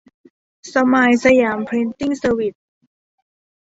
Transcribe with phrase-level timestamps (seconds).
[0.71, 2.53] สไมล์ สยาม พริ้นติ้ง เซอร์วิส